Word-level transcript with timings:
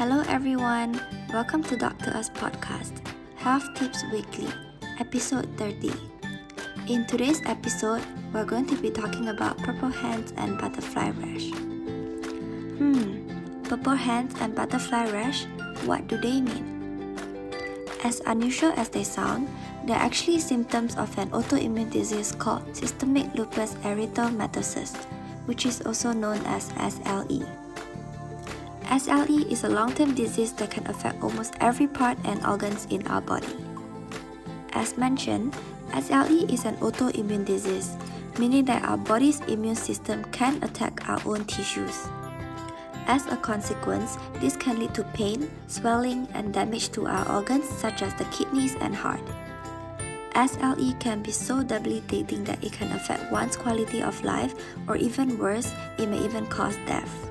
Hello 0.00 0.24
everyone, 0.28 0.98
welcome 1.28 1.62
to 1.64 1.76
DOC2US 1.76 2.30
podcast, 2.32 3.04
Health 3.36 3.68
Tips 3.74 4.02
Weekly, 4.10 4.48
episode 4.98 5.44
30. 5.58 5.92
In 6.88 7.04
today's 7.04 7.44
episode, 7.44 8.00
we're 8.32 8.46
going 8.48 8.64
to 8.68 8.80
be 8.80 8.88
talking 8.88 9.28
about 9.28 9.58
purple 9.58 9.90
hands 9.90 10.32
and 10.38 10.56
butterfly 10.56 11.10
rash. 11.20 11.52
Hmm, 12.80 13.28
purple 13.64 13.92
hands 13.92 14.32
and 14.40 14.54
butterfly 14.54 15.04
rash, 15.12 15.44
what 15.84 16.08
do 16.08 16.16
they 16.16 16.40
mean? 16.40 17.12
As 18.02 18.22
unusual 18.24 18.72
as 18.80 18.88
they 18.88 19.04
sound, 19.04 19.52
they're 19.84 20.00
actually 20.00 20.40
symptoms 20.40 20.96
of 20.96 21.12
an 21.18 21.28
autoimmune 21.36 21.90
disease 21.90 22.32
called 22.32 22.64
systemic 22.74 23.28
lupus 23.34 23.74
erythematosus, 23.84 24.96
which 25.44 25.66
is 25.66 25.82
also 25.84 26.14
known 26.14 26.40
as 26.46 26.72
SLE. 26.80 27.44
SLE 28.90 29.46
is 29.52 29.62
a 29.62 29.68
long-term 29.68 30.16
disease 30.16 30.52
that 30.54 30.72
can 30.72 30.84
affect 30.88 31.22
almost 31.22 31.54
every 31.60 31.86
part 31.86 32.18
and 32.24 32.44
organs 32.44 32.88
in 32.90 33.06
our 33.06 33.20
body. 33.20 33.54
As 34.72 34.98
mentioned, 34.98 35.54
SLE 35.94 36.50
is 36.52 36.64
an 36.64 36.76
autoimmune 36.78 37.44
disease, 37.44 37.94
meaning 38.36 38.64
that 38.64 38.82
our 38.82 38.98
body's 38.98 39.38
immune 39.46 39.76
system 39.76 40.24
can 40.32 40.60
attack 40.64 41.08
our 41.08 41.22
own 41.24 41.44
tissues. 41.44 42.08
As 43.06 43.26
a 43.26 43.36
consequence, 43.36 44.18
this 44.40 44.56
can 44.56 44.80
lead 44.80 44.92
to 44.94 45.04
pain, 45.14 45.48
swelling, 45.68 46.26
and 46.34 46.52
damage 46.52 46.90
to 46.90 47.06
our 47.06 47.30
organs 47.30 47.68
such 47.68 48.02
as 48.02 48.12
the 48.14 48.24
kidneys 48.26 48.74
and 48.80 48.94
heart. 48.94 49.22
SLE 50.34 50.98
can 50.98 51.22
be 51.22 51.30
so 51.30 51.62
debilitating 51.62 52.42
that 52.42 52.62
it 52.62 52.72
can 52.72 52.90
affect 52.90 53.30
one's 53.30 53.56
quality 53.56 54.02
of 54.02 54.22
life, 54.24 54.52
or 54.88 54.96
even 54.96 55.38
worse, 55.38 55.72
it 55.96 56.08
may 56.08 56.18
even 56.24 56.46
cause 56.46 56.76
death. 56.86 57.30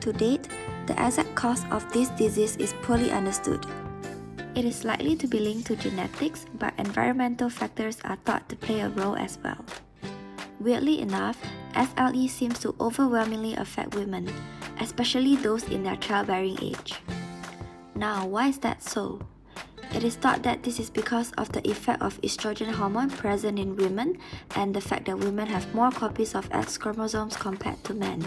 To 0.00 0.12
date, 0.12 0.48
the 0.86 0.94
exact 0.94 1.34
cause 1.34 1.64
of 1.70 1.90
this 1.92 2.08
disease 2.10 2.56
is 2.56 2.74
poorly 2.82 3.10
understood. 3.10 3.66
It 4.54 4.64
is 4.64 4.84
likely 4.84 5.16
to 5.16 5.26
be 5.26 5.38
linked 5.38 5.66
to 5.68 5.76
genetics, 5.76 6.46
but 6.58 6.74
environmental 6.78 7.50
factors 7.50 7.98
are 8.04 8.16
thought 8.24 8.48
to 8.48 8.56
play 8.56 8.80
a 8.80 8.88
role 8.90 9.16
as 9.16 9.38
well. 9.44 9.64
Weirdly 10.60 11.00
enough, 11.00 11.38
SLE 11.74 12.28
seems 12.28 12.58
to 12.60 12.74
overwhelmingly 12.80 13.54
affect 13.54 13.94
women, 13.94 14.32
especially 14.80 15.36
those 15.36 15.62
in 15.64 15.84
their 15.84 15.96
childbearing 15.96 16.58
age. 16.62 16.94
Now, 17.94 18.26
why 18.26 18.48
is 18.48 18.58
that 18.60 18.82
so? 18.82 19.20
It 19.94 20.04
is 20.04 20.16
thought 20.16 20.42
that 20.42 20.62
this 20.62 20.78
is 20.78 20.90
because 20.90 21.32
of 21.38 21.50
the 21.52 21.66
effect 21.68 22.02
of 22.02 22.20
estrogen 22.20 22.70
hormone 22.70 23.10
present 23.10 23.58
in 23.58 23.76
women 23.76 24.18
and 24.54 24.74
the 24.74 24.80
fact 24.80 25.06
that 25.06 25.18
women 25.18 25.46
have 25.46 25.74
more 25.74 25.90
copies 25.90 26.34
of 26.34 26.48
X 26.52 26.76
chromosomes 26.76 27.36
compared 27.36 27.82
to 27.84 27.94
men. 27.94 28.26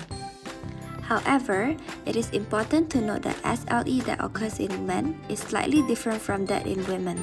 However, 1.11 1.75
it 2.05 2.15
is 2.15 2.31
important 2.31 2.89
to 2.95 3.03
note 3.03 3.27
that 3.27 3.35
SLE 3.43 3.99
that 4.07 4.23
occurs 4.23 4.63
in 4.63 4.87
men 4.87 5.19
is 5.27 5.43
slightly 5.43 5.83
different 5.83 6.21
from 6.21 6.45
that 6.45 6.63
in 6.65 6.87
women, 6.87 7.19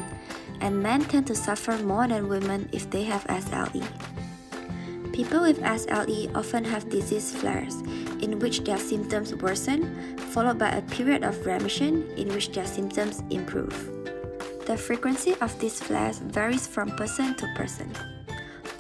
and 0.61 0.83
men 0.83 1.01
tend 1.09 1.27
to 1.29 1.35
suffer 1.35 1.73
more 1.81 2.07
than 2.07 2.29
women 2.29 2.69
if 2.71 2.85
they 2.91 3.05
have 3.05 3.25
SLE. 3.33 3.81
People 5.17 5.41
with 5.41 5.65
SLE 5.65 6.29
often 6.37 6.69
have 6.69 6.93
disease 6.93 7.33
flares, 7.33 7.81
in 8.21 8.39
which 8.41 8.61
their 8.61 8.77
symptoms 8.77 9.33
worsen, 9.41 9.89
followed 10.37 10.59
by 10.59 10.69
a 10.69 10.85
period 10.93 11.25
of 11.25 11.41
remission 11.47 12.05
in 12.21 12.29
which 12.29 12.53
their 12.53 12.69
symptoms 12.69 13.25
improve. 13.31 13.73
The 14.69 14.77
frequency 14.77 15.33
of 15.41 15.59
these 15.61 15.81
flares 15.81 16.19
varies 16.19 16.67
from 16.67 16.93
person 16.93 17.33
to 17.41 17.49
person. 17.57 17.89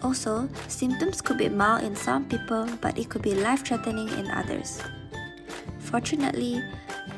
Also, 0.02 0.50
symptoms 0.68 1.22
could 1.22 1.38
be 1.38 1.48
mild 1.48 1.82
in 1.82 1.96
some 1.96 2.28
people, 2.28 2.68
but 2.82 2.98
it 2.98 3.08
could 3.08 3.22
be 3.22 3.34
life 3.34 3.64
threatening 3.64 4.10
in 4.10 4.30
others. 4.30 4.82
Fortunately, 5.90 6.62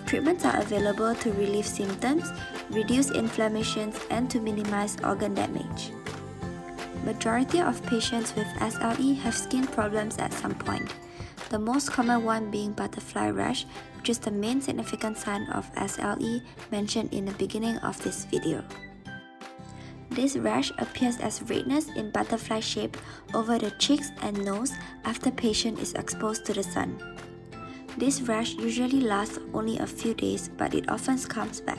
treatments 0.06 0.44
are 0.44 0.56
available 0.60 1.12
to 1.16 1.32
relieve 1.32 1.66
symptoms, 1.66 2.30
reduce 2.70 3.10
inflammations, 3.10 3.98
and 4.10 4.31
to 4.31 4.38
minimize 4.41 4.97
organ 5.03 5.34
damage. 5.34 5.91
Majority 7.04 7.60
of 7.60 7.82
patients 7.86 8.34
with 8.36 8.47
SLE 8.60 9.16
have 9.22 9.34
skin 9.34 9.66
problems 9.66 10.19
at 10.19 10.32
some 10.32 10.54
point, 10.54 10.94
the 11.48 11.59
most 11.59 11.91
common 11.91 12.22
one 12.22 12.48
being 12.50 12.72
butterfly 12.72 13.30
rash, 13.30 13.66
which 13.97 14.09
is 14.09 14.19
the 14.19 14.30
main 14.30 14.60
significant 14.60 15.19
sign 15.19 15.47
of 15.50 15.69
SLE 15.75 16.41
mentioned 16.70 17.12
in 17.12 17.25
the 17.25 17.32
beginning 17.32 17.76
of 17.78 18.00
this 18.04 18.25
video. 18.26 18.62
This 20.10 20.36
rash 20.36 20.70
appears 20.78 21.19
as 21.19 21.42
redness 21.42 21.88
in 21.97 22.10
butterfly 22.12 22.60
shape 22.60 22.97
over 23.34 23.59
the 23.59 23.72
cheeks 23.72 24.12
and 24.22 24.44
nose 24.44 24.72
after 25.04 25.30
patient 25.30 25.80
is 25.80 25.94
exposed 25.94 26.44
to 26.47 26.53
the 26.53 26.62
sun. 26.62 26.98
This 28.00 28.22
rash 28.22 28.56
usually 28.56 29.05
lasts 29.05 29.38
only 29.53 29.77
a 29.77 29.87
few 29.87 30.15
days, 30.15 30.49
but 30.56 30.72
it 30.72 30.88
often 30.88 31.21
comes 31.21 31.61
back. 31.61 31.77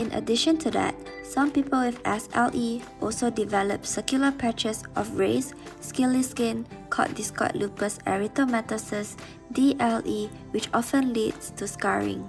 In 0.00 0.10
addition 0.12 0.56
to 0.64 0.70
that, 0.70 0.96
some 1.22 1.52
people 1.52 1.84
with 1.84 2.00
SLE 2.08 2.80
also 3.02 3.28
develop 3.28 3.84
circular 3.84 4.32
patches 4.32 4.84
of 4.96 5.18
raised, 5.18 5.52
scaly 5.80 6.22
skin 6.22 6.64
called 6.88 7.12
discoid 7.12 7.60
lupus 7.60 7.98
erythematosus 8.06 9.20
DLE, 9.52 10.30
which 10.52 10.72
often 10.72 11.12
leads 11.12 11.50
to 11.50 11.68
scarring. 11.68 12.24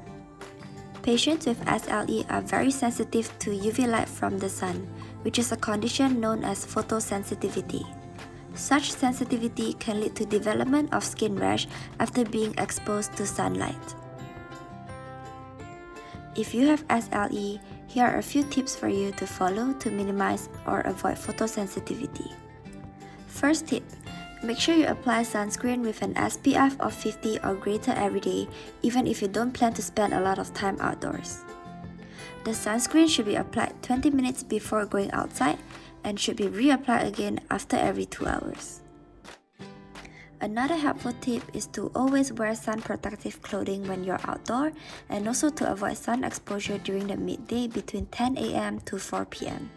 Patients 1.02 1.48
with 1.48 1.64
SLE 1.64 2.28
are 2.30 2.42
very 2.42 2.72
sensitive 2.72 3.32
to 3.40 3.52
UV 3.52 3.88
light 3.88 4.10
from 4.10 4.38
the 4.38 4.50
sun, 4.50 4.92
which 5.22 5.40
is 5.40 5.54
a 5.54 5.58
condition 5.58 6.20
known 6.20 6.44
as 6.44 6.66
photosensitivity. 6.66 7.88
Such 8.60 8.92
sensitivity 8.92 9.72
can 9.80 10.02
lead 10.02 10.18
to 10.18 10.26
development 10.26 10.94
of 10.94 11.06
skin 11.06 11.40
rash 11.40 11.66
after 11.98 12.26
being 12.26 12.54
exposed 12.58 13.16
to 13.16 13.26
sunlight. 13.26 13.96
If 16.36 16.54
you 16.54 16.68
have 16.68 16.86
SLE, 16.90 17.62
here 17.88 18.04
are 18.04 18.18
a 18.18 18.22
few 18.22 18.44
tips 18.44 18.76
for 18.76 18.90
you 18.90 19.14
to 19.14 19.26
follow 19.26 19.72
to 19.80 19.90
minimize 19.90 20.50
or 20.68 20.82
avoid 20.82 21.16
photosensitivity. 21.16 22.36
First 23.28 23.68
tip, 23.68 23.84
make 24.44 24.60
sure 24.60 24.76
you 24.76 24.88
apply 24.88 25.24
sunscreen 25.24 25.80
with 25.80 26.02
an 26.02 26.14
SPF 26.16 26.78
of 26.82 26.94
50 26.94 27.40
or 27.40 27.56
greater 27.56 27.94
every 27.94 28.20
day, 28.20 28.46
even 28.82 29.08
if 29.08 29.22
you 29.22 29.30
don't 29.30 29.54
plan 29.54 29.72
to 29.76 29.82
spend 29.82 30.14
a 30.14 30.20
lot 30.20 30.38
of 30.38 30.54
time 30.54 30.76
outdoors. 30.82 31.46
The 32.44 32.52
sunscreen 32.52 33.10
should 33.10 33.26
be 33.26 33.36
applied 33.36 33.82
20 33.84 34.12
minutes 34.12 34.44
before 34.44 34.86
going 34.86 35.12
outside 35.12 35.60
and 36.04 36.20
should 36.20 36.38
be 36.38 36.48
reapplied 36.48 37.08
again 37.08 37.40
after 37.50 37.76
every 37.78 38.06
2 38.06 38.26
hours. 38.26 38.82
Another 40.42 40.76
helpful 40.76 41.12
tip 41.20 41.44
is 41.54 41.68
to 41.68 41.92
always 41.94 42.32
wear 42.32 42.56
sun 42.56 42.82
protective 42.82 43.42
clothing 43.42 43.86
when 43.88 44.06
you're 44.06 44.22
outdoor 44.24 44.72
and 45.10 45.28
also 45.28 45.50
to 45.50 45.70
avoid 45.70 45.98
sun 45.98 46.24
exposure 46.24 46.78
during 46.78 47.08
the 47.08 47.18
midday 47.18 47.68
between 47.68 48.06
10 48.06 48.38
a.m. 48.38 48.80
to 48.82 48.98
4 48.98 49.26
p.m. 49.26 49.70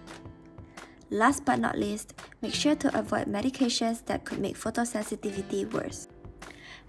Last 1.11 1.45
but 1.45 1.59
not 1.59 1.77
least, 1.77 2.15
make 2.41 2.55
sure 2.55 2.77
to 2.77 2.97
avoid 2.97 3.27
medications 3.27 4.05
that 4.07 4.25
could 4.25 4.39
make 4.39 4.57
photosensitivity 4.57 5.71
worse. 5.73 6.07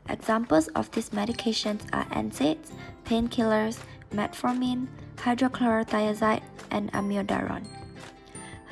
Examples 0.08 0.68
of 0.70 0.92
these 0.92 1.10
medications 1.10 1.82
are 1.94 2.06
NSAIDs, 2.06 2.72
painkillers, 3.06 3.80
metformin, 4.12 4.88
hydrochlorothiazide, 5.16 6.44
and 6.72 6.92
amiodarone. 6.94 7.66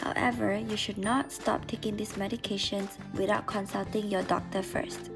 However, 0.01 0.57
you 0.57 0.75
should 0.75 0.97
not 0.97 1.31
stop 1.31 1.67
taking 1.67 1.95
these 1.95 2.13
medications 2.13 2.97
without 3.13 3.45
consulting 3.45 4.09
your 4.09 4.23
doctor 4.23 4.63
first. 4.63 5.11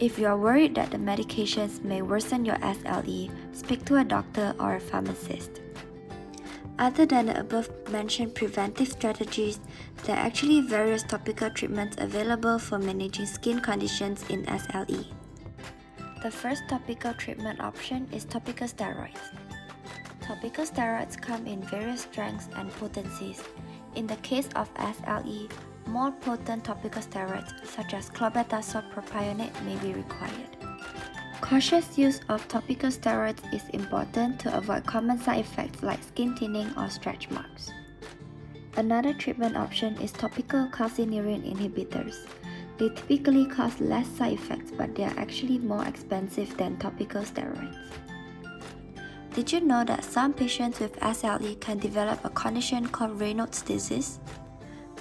If 0.00 0.18
you 0.18 0.26
are 0.26 0.36
worried 0.36 0.74
that 0.76 0.90
the 0.90 0.98
medications 0.98 1.82
may 1.82 2.02
worsen 2.02 2.44
your 2.44 2.58
SLE, 2.58 3.30
speak 3.52 3.84
to 3.86 3.96
a 3.96 4.04
doctor 4.04 4.54
or 4.60 4.76
a 4.76 4.80
pharmacist. 4.80 5.60
Other 6.78 7.06
than 7.06 7.26
the 7.26 7.40
above 7.40 7.68
mentioned 7.90 8.36
preventive 8.36 8.86
strategies, 8.86 9.58
there 10.04 10.14
are 10.14 10.26
actually 10.26 10.60
various 10.60 11.02
topical 11.02 11.50
treatments 11.50 11.96
available 11.98 12.60
for 12.60 12.78
managing 12.78 13.26
skin 13.26 13.60
conditions 13.60 14.22
in 14.30 14.44
SLE. 14.46 15.04
The 16.22 16.30
first 16.30 16.62
topical 16.68 17.14
treatment 17.14 17.60
option 17.60 18.08
is 18.12 18.24
topical 18.24 18.68
steroids. 18.68 19.34
Topical 20.20 20.64
steroids 20.64 21.20
come 21.20 21.46
in 21.46 21.62
various 21.62 22.02
strengths 22.02 22.48
and 22.54 22.70
potencies, 22.72 23.42
in 23.98 24.06
the 24.06 24.16
case 24.16 24.48
of 24.54 24.72
SLE, 24.74 25.50
more 25.86 26.12
potent 26.12 26.62
topical 26.62 27.02
steroids 27.02 27.50
such 27.66 27.94
as 27.94 28.08
clobetasol 28.10 28.84
propionate 28.92 29.52
may 29.64 29.74
be 29.82 29.92
required. 29.92 30.54
Cautious 31.40 31.98
use 31.98 32.20
of 32.28 32.46
topical 32.46 32.90
steroids 32.90 33.42
is 33.52 33.68
important 33.70 34.38
to 34.38 34.56
avoid 34.56 34.86
common 34.86 35.18
side 35.18 35.40
effects 35.40 35.82
like 35.82 36.00
skin 36.02 36.36
thinning 36.36 36.70
or 36.76 36.88
stretch 36.88 37.28
marks. 37.30 37.72
Another 38.76 39.12
treatment 39.12 39.56
option 39.56 39.96
is 40.00 40.12
topical 40.12 40.68
calcineurin 40.68 41.42
inhibitors. 41.42 42.28
They 42.78 42.90
typically 42.90 43.46
cause 43.46 43.80
less 43.80 44.06
side 44.06 44.34
effects, 44.34 44.70
but 44.70 44.94
they 44.94 45.02
are 45.02 45.18
actually 45.18 45.58
more 45.58 45.84
expensive 45.84 46.56
than 46.56 46.76
topical 46.78 47.22
steroids. 47.22 47.76
Did 49.38 49.52
you 49.52 49.60
know 49.60 49.84
that 49.84 50.02
some 50.02 50.32
patients 50.32 50.80
with 50.80 50.98
SLE 50.98 51.60
can 51.60 51.78
develop 51.78 52.24
a 52.24 52.30
condition 52.30 52.88
called 52.88 53.20
Raynaud's 53.20 53.62
disease? 53.62 54.18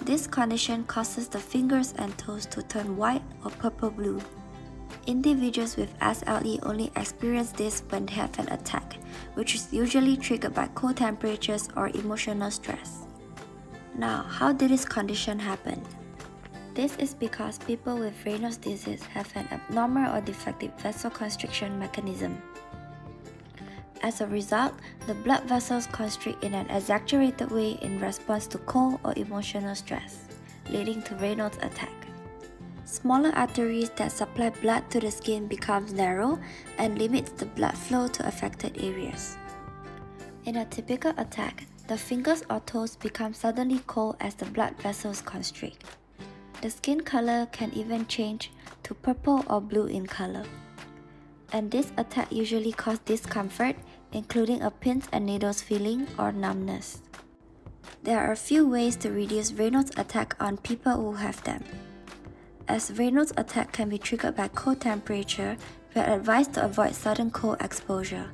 This 0.04 0.28
condition 0.28 0.84
causes 0.84 1.28
the 1.28 1.40
fingers 1.40 1.96
and 1.98 2.16
toes 2.20 2.46
to 2.54 2.62
turn 2.62 2.96
white 2.96 3.24
or 3.44 3.50
purple 3.50 3.90
blue. 3.90 4.22
Individuals 5.08 5.76
with 5.76 5.92
SLE 6.02 6.60
only 6.62 6.92
experience 6.96 7.52
this 7.52 7.82
when 7.90 8.06
they 8.06 8.14
have 8.14 8.38
an 8.38 8.48
attack, 8.50 8.98
which 9.34 9.56
is 9.56 9.74
usually 9.74 10.16
triggered 10.16 10.54
by 10.54 10.68
cold 10.76 10.98
temperatures 10.98 11.68
or 11.76 11.88
emotional 11.88 12.52
stress. 12.52 13.08
Now, 13.98 14.22
how 14.22 14.54
did 14.54 14.70
this 14.70 14.86
condition 14.86 15.40
happen? 15.40 15.82
This 16.76 16.96
is 16.98 17.16
because 17.16 17.58
people 17.58 17.98
with 17.98 18.14
Raynaud's 18.24 18.58
disease 18.58 19.02
have 19.06 19.36
an 19.36 19.48
abnormal 19.52 20.16
or 20.16 20.22
defective 20.22 20.78
vasoconstriction 20.78 21.80
mechanism. 21.80 22.40
As 24.02 24.22
a 24.22 24.28
result, 24.28 24.74
the 25.08 25.16
blood 25.16 25.44
vessels 25.46 25.88
constrict 25.88 26.44
in 26.44 26.54
an 26.54 26.70
exaggerated 26.70 27.52
way 27.52 27.80
in 27.82 28.00
response 28.00 28.46
to 28.48 28.58
cold 28.60 29.00
or 29.04 29.14
emotional 29.18 29.76
stress, 29.76 30.26
leading 30.70 31.02
to 31.04 31.16
Raynaud's 31.16 31.58
attack. 31.58 31.94
Smaller 32.86 33.32
arteries 33.36 33.90
that 33.98 34.12
supply 34.12 34.50
blood 34.50 34.90
to 34.92 35.00
the 35.00 35.12
skin 35.12 35.48
becomes 35.48 35.94
narrow 35.94 36.40
and 36.78 36.98
limits 36.98 37.32
the 37.32 37.46
blood 37.46 37.78
flow 37.78 38.08
to 38.08 38.28
affected 38.28 38.78
areas. 38.82 39.38
In 40.46 40.58
a 40.58 40.66
typical 40.66 41.14
attack, 41.18 41.66
the 41.88 41.98
fingers 41.98 42.44
or 42.50 42.62
toes 42.62 42.96
become 42.96 43.34
suddenly 43.34 43.82
cold 43.88 44.16
as 44.20 44.36
the 44.36 44.46
blood 44.46 44.76
vessels 44.82 45.22
constrict. 45.22 45.84
The 46.62 46.70
skin 46.70 47.02
color 47.02 47.48
can 47.52 47.74
even 47.74 48.08
change 48.08 48.52
to 48.84 48.94
purple 48.94 49.44
or 49.50 49.60
blue 49.60 49.88
in 49.88 50.06
color 50.06 50.46
and 51.52 51.72
this 51.72 51.92
attack 51.98 52.32
usually 52.32 52.72
causes 52.72 53.00
discomfort, 53.06 53.76
including 54.12 54.62
a 54.62 54.72
pins 54.72 55.08
and 55.12 55.26
needles 55.26 55.62
feeling 55.62 56.08
or 56.18 56.32
numbness. 56.32 57.02
There 58.04 58.20
are 58.20 58.32
a 58.32 58.38
few 58.38 58.68
ways 58.68 58.96
to 58.98 59.12
reduce 59.12 59.52
Raynaud's 59.52 59.98
attack 59.98 60.36
on 60.40 60.58
people 60.58 60.94
who 60.94 61.14
have 61.14 61.44
them. 61.44 61.64
As 62.68 62.92
Raynaud's 62.92 63.34
attack 63.38 63.72
can 63.72 63.90
be 63.90 63.98
triggered 63.98 64.36
by 64.36 64.50
cold 64.50 64.82
temperature, 64.82 65.58
we 65.96 66.02
are 66.02 66.16
advised 66.16 66.54
to 66.54 66.66
avoid 66.66 66.96
sudden 66.96 67.32
cold 67.32 67.58
exposure, 67.62 68.30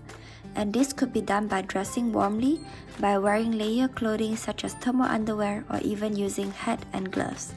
and 0.55 0.73
this 0.73 0.91
could 0.91 1.13
be 1.13 1.21
done 1.21 1.47
by 1.47 1.61
dressing 1.61 2.11
warmly, 2.11 2.61
by 2.99 3.17
wearing 3.17 3.57
layer 3.57 3.87
clothing 3.87 4.35
such 4.35 4.63
as 4.63 4.73
thermal 4.75 5.05
underwear, 5.05 5.63
or 5.69 5.79
even 5.81 6.15
using 6.15 6.51
hat 6.51 6.83
and 6.93 7.11
gloves. 7.11 7.53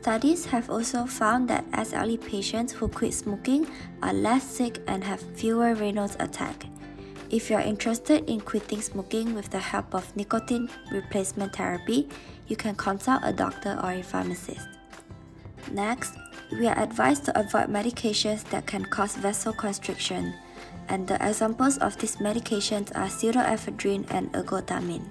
Studies 0.00 0.44
have 0.46 0.70
also 0.70 1.04
found 1.06 1.48
that 1.48 1.64
SLE 1.72 2.20
patients 2.20 2.72
who 2.72 2.86
quit 2.86 3.14
smoking 3.14 3.66
are 4.02 4.12
less 4.12 4.44
sick 4.44 4.78
and 4.86 5.02
have 5.02 5.20
fewer 5.34 5.74
Raynaud's 5.74 6.16
attack. 6.20 6.66
If 7.30 7.50
you 7.50 7.56
are 7.56 7.62
interested 7.62 8.28
in 8.30 8.40
quitting 8.40 8.82
smoking 8.82 9.34
with 9.34 9.50
the 9.50 9.58
help 9.58 9.94
of 9.94 10.14
nicotine 10.14 10.68
replacement 10.92 11.56
therapy, 11.56 12.08
you 12.46 12.56
can 12.56 12.76
consult 12.76 13.22
a 13.24 13.32
doctor 13.32 13.80
or 13.82 13.92
a 13.92 14.02
pharmacist. 14.02 14.68
Next, 15.72 16.14
we 16.52 16.68
are 16.68 16.78
advised 16.78 17.24
to 17.24 17.40
avoid 17.40 17.68
medications 17.68 18.44
that 18.50 18.66
can 18.66 18.84
cause 18.84 19.16
vasoconstriction, 19.16 20.34
and 20.88 21.08
the 21.08 21.16
examples 21.26 21.78
of 21.78 21.96
these 21.98 22.16
medications 22.16 22.94
are 22.94 23.08
pseudoephedrine 23.08 24.06
and 24.10 24.30
ergotamine. 24.34 25.08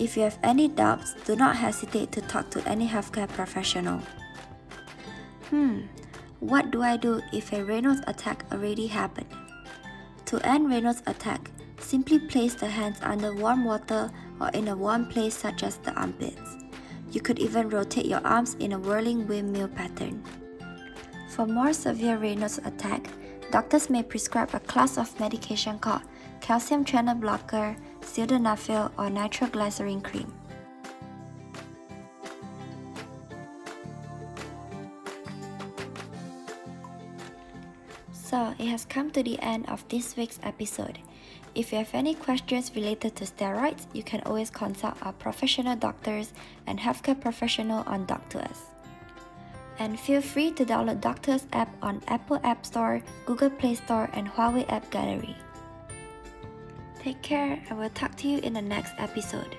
If 0.00 0.16
you 0.16 0.22
have 0.22 0.38
any 0.42 0.66
doubts, 0.66 1.12
do 1.26 1.36
not 1.36 1.56
hesitate 1.56 2.10
to 2.12 2.22
talk 2.22 2.50
to 2.52 2.66
any 2.66 2.88
healthcare 2.88 3.28
professional. 3.28 4.00
Hmm, 5.50 5.82
what 6.40 6.70
do 6.70 6.82
I 6.82 6.96
do 6.96 7.20
if 7.34 7.52
a 7.52 7.56
Raynaud's 7.56 8.00
attack 8.06 8.46
already 8.50 8.86
happened? 8.86 9.28
To 10.24 10.40
end 10.40 10.68
Raynaud's 10.68 11.02
attack, 11.06 11.50
simply 11.78 12.18
place 12.18 12.54
the 12.54 12.66
hands 12.66 12.96
under 13.02 13.34
warm 13.34 13.66
water 13.66 14.10
or 14.40 14.48
in 14.54 14.68
a 14.68 14.76
warm 14.76 15.04
place 15.04 15.36
such 15.36 15.62
as 15.62 15.76
the 15.76 15.92
armpits. 15.92 16.56
You 17.12 17.20
could 17.20 17.38
even 17.38 17.68
rotate 17.68 18.06
your 18.06 18.26
arms 18.26 18.54
in 18.54 18.72
a 18.72 18.78
whirling 18.78 19.26
windmill 19.26 19.68
pattern. 19.68 20.24
For 21.40 21.46
more 21.46 21.72
severe 21.72 22.18
Raynaud's 22.18 22.58
attack, 22.58 23.08
doctors 23.50 23.88
may 23.88 24.02
prescribe 24.02 24.50
a 24.52 24.60
class 24.60 24.98
of 24.98 25.18
medication 25.18 25.78
called 25.78 26.02
calcium 26.42 26.84
channel 26.84 27.14
blocker, 27.14 27.76
sildenafil, 28.02 28.92
or 28.98 29.08
nitroglycerin 29.08 30.02
cream. 30.02 30.30
So, 38.12 38.54
it 38.58 38.66
has 38.66 38.84
come 38.84 39.10
to 39.12 39.22
the 39.22 39.40
end 39.40 39.66
of 39.70 39.88
this 39.88 40.18
week's 40.18 40.40
episode. 40.42 40.98
If 41.54 41.72
you 41.72 41.78
have 41.78 41.94
any 41.94 42.12
questions 42.16 42.70
related 42.76 43.16
to 43.16 43.24
steroids, 43.24 43.86
you 43.94 44.02
can 44.02 44.20
always 44.26 44.50
consult 44.50 44.98
our 45.00 45.14
professional 45.14 45.76
doctors 45.76 46.34
and 46.66 46.78
healthcare 46.78 47.18
professional 47.18 47.82
on 47.86 48.06
DOC2US. 48.06 48.69
And 49.80 49.98
feel 49.98 50.20
free 50.20 50.52
to 50.52 50.64
download 50.66 51.00
DOC2US 51.00 51.46
app 51.54 51.72
on 51.80 52.02
Apple 52.06 52.38
App 52.44 52.66
Store, 52.66 53.02
Google 53.24 53.48
Play 53.48 53.74
Store, 53.74 54.10
and 54.12 54.28
Huawei 54.28 54.70
App 54.70 54.84
Gallery. 54.90 55.34
Take 57.00 57.22
care, 57.22 57.56
and 57.66 57.78
we'll 57.78 57.88
talk 57.96 58.14
to 58.18 58.28
you 58.28 58.38
in 58.44 58.52
the 58.52 58.60
next 58.60 58.92
episode. 58.98 59.56